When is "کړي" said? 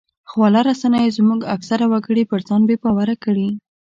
3.23-3.47